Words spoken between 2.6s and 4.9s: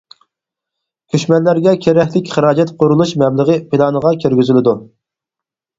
قۇرۇلۇش مەبلىغى پىلانىغا كىرگۈزۈلىدۇ.